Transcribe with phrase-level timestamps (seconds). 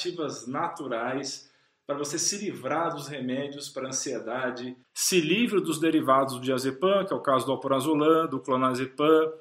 [0.00, 1.50] alternativas naturais
[1.86, 7.12] para você se livrar dos remédios para ansiedade, se livre dos derivados do diazepam, que
[7.12, 9.32] é o caso do alprazolam, do clonazepam,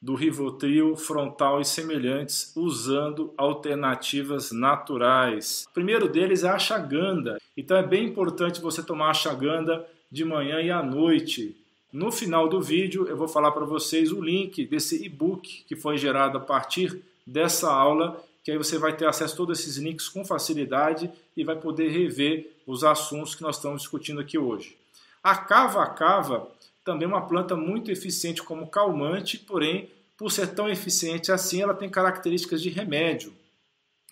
[0.00, 5.66] do Rivotril, frontal e semelhantes, usando alternativas naturais.
[5.68, 7.36] O primeiro deles é a ashwagandha.
[7.56, 11.56] Então é bem importante você tomar a ashwagandha de manhã e à noite.
[11.92, 15.98] No final do vídeo eu vou falar para vocês o link desse e-book que foi
[15.98, 20.08] gerado a partir dessa aula, que aí você vai ter acesso a todos esses links
[20.08, 24.74] com facilidade e vai poder rever os assuntos que nós estamos discutindo aqui hoje.
[25.22, 26.50] A cava cava
[26.82, 31.74] também é uma planta muito eficiente como calmante, porém, por ser tão eficiente assim, ela
[31.74, 33.34] tem características de remédio.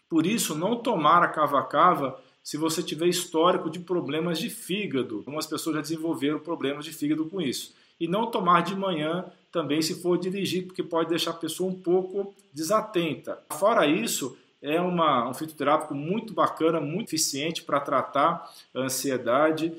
[0.06, 5.16] Por isso, não tomar a cava-cava se você tiver histórico de problemas de fígado.
[5.16, 7.74] Algumas pessoas já desenvolveram problemas de fígado com isso.
[7.98, 9.24] E não tomar de manhã
[9.56, 13.38] também se for dirigir, porque pode deixar a pessoa um pouco desatenta.
[13.52, 19.72] Fora isso, é uma, um fitoterápico muito bacana, muito eficiente para tratar a ansiedade.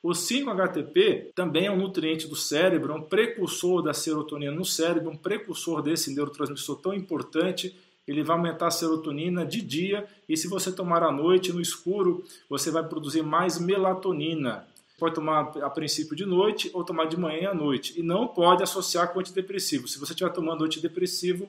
[0.00, 5.10] O 5-HTP também é um nutriente do cérebro, é um precursor da serotonina no cérebro,
[5.10, 7.76] um precursor desse neurotransmissor tão importante.
[8.06, 12.22] Ele vai aumentar a serotonina de dia e se você tomar à noite, no escuro,
[12.48, 14.64] você vai produzir mais melatonina.
[14.98, 17.98] Pode tomar a princípio de noite ou tomar de manhã à noite.
[17.98, 19.88] E não pode associar com antidepressivo.
[19.88, 21.48] Se você estiver tomando antidepressivo,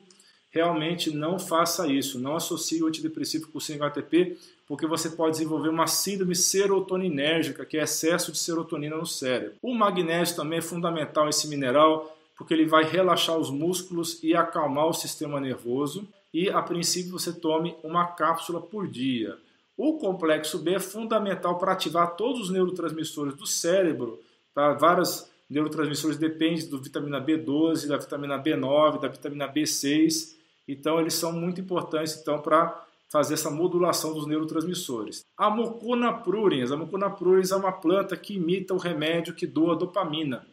[0.50, 2.18] realmente não faça isso.
[2.18, 4.38] Não associe o antidepressivo com o 5-HTP,
[4.68, 9.56] porque você pode desenvolver uma síndrome serotoninérgica, que é excesso de serotonina no cérebro.
[9.62, 14.88] O magnésio também é fundamental esse mineral, porque ele vai relaxar os músculos e acalmar
[14.88, 16.08] o sistema nervoso.
[16.34, 19.38] E a princípio você tome uma cápsula por dia.
[19.78, 24.20] O complexo B é fundamental para ativar todos os neurotransmissores do cérebro,
[24.54, 30.36] para vários neurotransmissores dependem da vitamina B12, da vitamina B9, da vitamina B6
[30.68, 35.24] então, eles são muito importantes então para fazer essa modulação dos neurotransmissores.
[35.38, 39.76] A Mucuna pruriens, a Mucuna pruriens é uma planta que imita o remédio que doa
[39.76, 40.46] dopamina.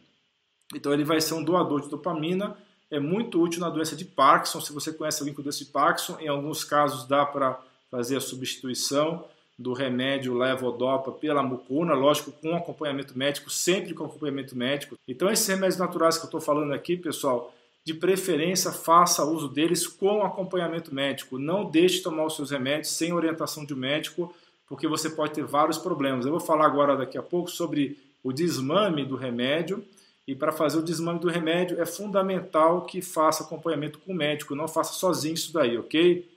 [0.73, 2.55] Então, ele vai ser um doador de dopamina,
[2.89, 4.61] é muito útil na doença de Parkinson.
[4.61, 7.59] Se você conhece alguém com doença de Parkinson, em alguns casos dá para
[7.93, 9.23] fazer a substituição
[9.55, 14.97] do remédio levodopa pela mucuna, lógico, com acompanhamento médico, sempre com acompanhamento médico.
[15.07, 17.53] Então, esses remédios naturais que eu estou falando aqui, pessoal,
[17.85, 21.37] de preferência faça uso deles com acompanhamento médico.
[21.37, 24.33] Não deixe de tomar os seus remédios sem orientação de um médico,
[24.67, 26.25] porque você pode ter vários problemas.
[26.25, 29.85] Eu vou falar agora daqui a pouco sobre o desmame do remédio.
[30.27, 34.55] E para fazer o desmame do remédio é fundamental que faça acompanhamento com o médico,
[34.55, 36.32] não faça sozinho isso daí, ok?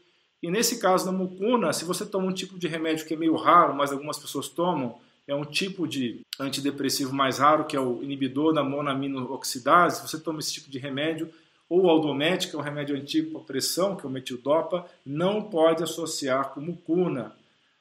[0.46, 3.34] E nesse caso da mucuna, se você toma um tipo de remédio que é meio
[3.34, 4.96] raro, mas algumas pessoas tomam,
[5.26, 10.08] é um tipo de antidepressivo mais raro, que é o inibidor da monamino-oxidase.
[10.08, 11.28] Você toma esse tipo de remédio,
[11.68, 15.42] ou o Aldomet, que é um remédio antigo para pressão, que é o metildopa, não
[15.42, 17.32] pode associar com mucuna.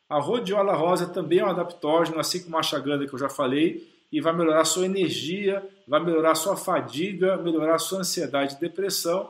[0.10, 3.88] A rhodiola rosa também é um adaptógeno, assim como a ashwagandha que eu já falei,
[4.12, 9.30] e vai melhorar sua energia, vai melhorar sua fadiga, melhorar sua ansiedade e depressão.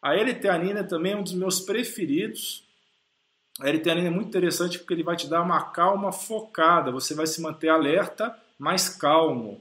[0.00, 2.64] A L-teanina também é um dos meus preferidos,
[3.60, 7.26] a L-teanina é muito interessante porque ele vai te dar uma calma focada, você vai
[7.26, 9.60] se manter alerta, mais calmo.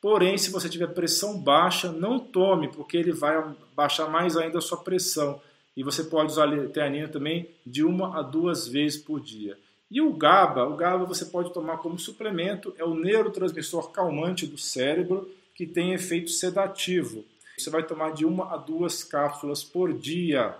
[0.00, 3.36] Porém, se você tiver pressão baixa, não tome, porque ele vai
[3.76, 5.40] baixar mais ainda a sua pressão.
[5.76, 9.56] E você pode usar a teanina também de uma a duas vezes por dia.
[9.90, 14.58] E o GABA, o GABA você pode tomar como suplemento, é o neurotransmissor calmante do
[14.58, 17.24] cérebro que tem efeito sedativo.
[17.62, 20.56] Você vai tomar de uma a duas cápsulas por dia.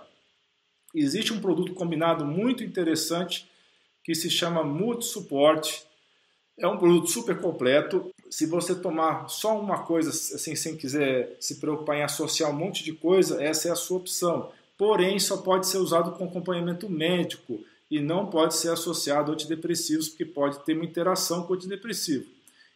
[0.93, 3.49] Existe um produto combinado muito interessante
[4.03, 5.83] que se chama Mood Support.
[6.57, 8.11] É um produto super completo.
[8.29, 12.83] Se você tomar só uma coisa, assim, sem quiser se preocupar em associar um monte
[12.83, 14.51] de coisa, essa é a sua opção.
[14.77, 20.09] Porém, só pode ser usado com acompanhamento médico e não pode ser associado a antidepressivos,
[20.09, 22.25] porque pode ter uma interação com o antidepressivo.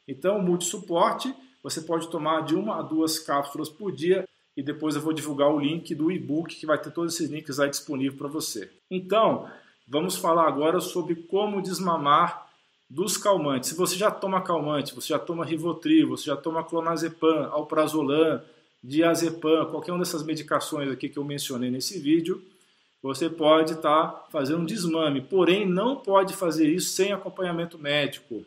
[0.07, 1.33] Então, o multisuporte
[1.65, 5.49] você pode tomar de uma a duas cápsulas por dia e depois eu vou divulgar
[5.49, 8.71] o link do e-book que vai ter todos esses links aí disponível para você.
[8.91, 9.49] Então,
[9.87, 12.47] vamos falar agora sobre como desmamar
[12.87, 13.69] dos calmantes.
[13.69, 18.43] Se você já toma calmante, você já toma Rivotril, você já toma clonazepam, alprazolam,
[18.83, 22.43] diazepam, qualquer uma dessas medicações aqui que eu mencionei nesse vídeo,
[23.01, 28.45] você pode estar tá fazendo um desmame, porém não pode fazer isso sem acompanhamento médico.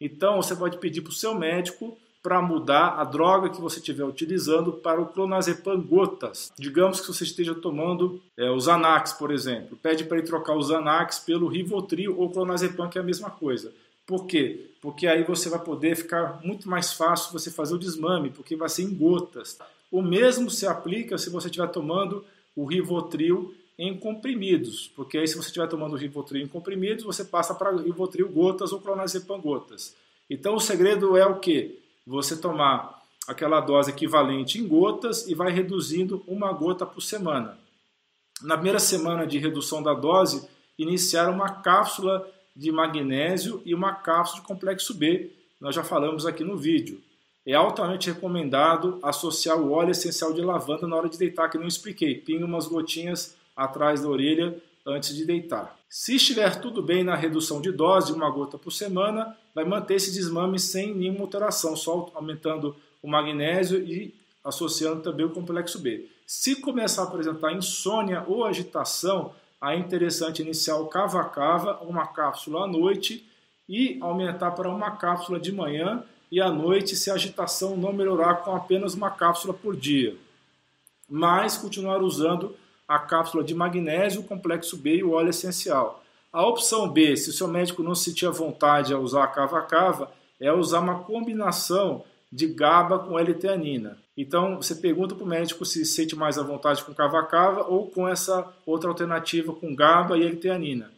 [0.00, 4.04] Então você pode pedir para o seu médico para mudar a droga que você estiver
[4.04, 6.52] utilizando para o clonazepam gotas.
[6.56, 9.76] Digamos que você esteja tomando é, o Xanax, por exemplo.
[9.76, 13.72] Pede para ele trocar o Xanax pelo Rivotril ou clonazepam, que é a mesma coisa.
[14.06, 14.70] Por quê?
[14.80, 18.68] Porque aí você vai poder ficar muito mais fácil você fazer o desmame, porque vai
[18.68, 19.58] ser em gotas.
[19.90, 22.24] O mesmo se aplica se você estiver tomando
[22.54, 27.54] o Rivotril em comprimidos, porque aí se você estiver tomando Rivotril em comprimidos, você passa
[27.54, 29.96] para Rivotril gotas ou clonazepam gotas.
[30.28, 31.81] Então o segredo é o que?
[32.06, 37.58] Você tomar aquela dose equivalente em gotas e vai reduzindo uma gota por semana.
[38.42, 44.40] Na primeira semana de redução da dose, iniciar uma cápsula de magnésio e uma cápsula
[44.40, 45.30] de complexo B.
[45.60, 47.00] Nós já falamos aqui no vídeo.
[47.46, 51.66] É altamente recomendado associar o óleo essencial de lavanda na hora de deitar, que não
[51.66, 52.16] expliquei.
[52.16, 54.56] Pinga umas gotinhas atrás da orelha
[54.86, 55.76] antes de deitar.
[55.88, 60.12] Se estiver tudo bem na redução de dose, uma gota por semana, vai manter esse
[60.12, 64.14] desmame sem nenhuma alteração, só aumentando o magnésio e
[64.44, 66.08] associando também o complexo B.
[66.26, 69.32] Se começar a apresentar insônia ou agitação,
[69.62, 73.28] é interessante iniciar o cava-cava, uma cápsula à noite,
[73.68, 78.36] e aumentar para uma cápsula de manhã e à noite se a agitação não melhorar
[78.36, 80.16] com apenas uma cápsula por dia.
[81.08, 82.56] Mas continuar usando
[82.86, 86.02] a cápsula de magnésio, complexo B e o óleo essencial.
[86.32, 90.52] A opção B, se o seu médico não sentir vontade a usar a cava-cava, é
[90.52, 93.98] usar uma combinação de GABA com L-teanina.
[94.16, 98.08] Então você pergunta para o médico se sente mais à vontade com cava-cava ou com
[98.08, 100.90] essa outra alternativa com GABA e L-teanina.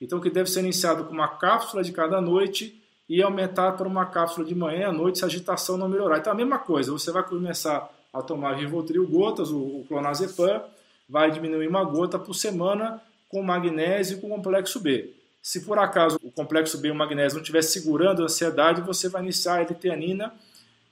[0.00, 4.06] Então que deve ser iniciado com uma cápsula de cada noite e aumentar para uma
[4.06, 6.18] cápsula de manhã à noite se a agitação não melhorar.
[6.18, 10.62] Então a mesma coisa, você vai começar a tomar Rivotril gotas, o clonazepam,
[11.10, 15.12] vai diminuir uma gota por semana com magnésio e com complexo B.
[15.42, 19.08] Se por acaso o complexo B e o magnésio não estiver segurando a ansiedade, você
[19.08, 20.32] vai iniciar a L-teanina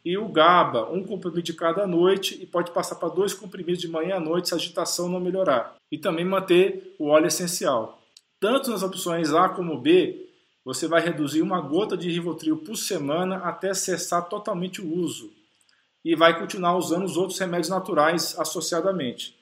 [0.04, 3.88] e o GABA, um comprimido de cada noite e pode passar para dois comprimidos de
[3.88, 5.76] manhã à noite se a agitação não melhorar.
[5.90, 8.00] E também manter o óleo essencial.
[8.40, 10.28] Tanto nas opções A como B,
[10.64, 15.30] você vai reduzir uma gota de Rivotril por semana até cessar totalmente o uso.
[16.04, 19.37] E vai continuar usando os outros remédios naturais associadamente.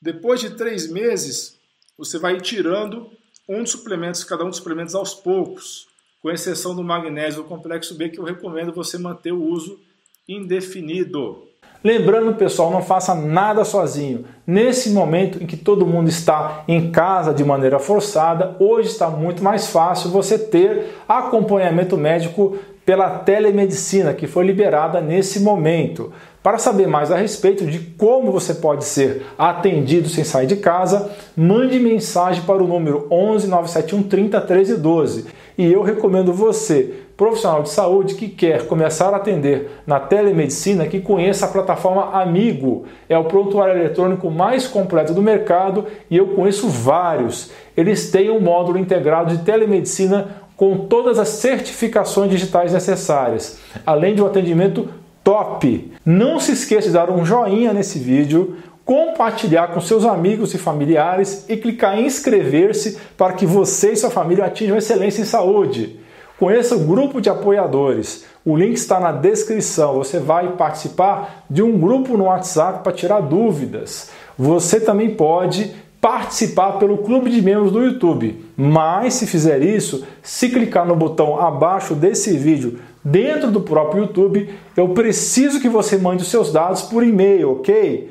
[0.00, 1.58] Depois de três meses,
[1.96, 3.10] você vai ir tirando
[3.48, 5.88] um dos suplementos, cada um dos suplementos aos poucos,
[6.22, 9.80] com exceção do magnésio do complexo B, que eu recomendo você manter o uso
[10.28, 11.48] indefinido.
[11.82, 14.24] Lembrando, pessoal, não faça nada sozinho.
[14.46, 19.42] Nesse momento em que todo mundo está em casa de maneira forçada, hoje está muito
[19.42, 22.58] mais fácil você ter acompanhamento médico
[22.88, 26.10] pela telemedicina que foi liberada nesse momento.
[26.42, 31.10] Para saber mais a respeito de como você pode ser atendido sem sair de casa,
[31.36, 35.26] mande mensagem para o número 11 971 30 13 12.
[35.58, 40.98] E eu recomendo você, profissional de saúde que quer começar a atender na telemedicina, que
[40.98, 42.86] conheça a plataforma Amigo.
[43.06, 47.50] É o prontuário eletrônico mais completo do mercado e eu conheço vários.
[47.76, 54.20] Eles têm um módulo integrado de telemedicina com todas as certificações digitais necessárias, além de
[54.20, 54.88] um atendimento
[55.22, 55.92] top.
[56.04, 61.44] Não se esqueça de dar um joinha nesse vídeo, compartilhar com seus amigos e familiares
[61.48, 66.00] e clicar em inscrever-se para que você e sua família atinjam excelência em saúde.
[66.40, 68.24] Conheça o grupo de apoiadores.
[68.44, 69.94] O link está na descrição.
[69.94, 74.10] Você vai participar de um grupo no WhatsApp para tirar dúvidas.
[74.36, 78.44] Você também pode participar pelo clube de membros do YouTube.
[78.56, 84.50] Mas se fizer isso, se clicar no botão abaixo desse vídeo dentro do próprio YouTube,
[84.76, 88.10] eu preciso que você mande os seus dados por e-mail, ok?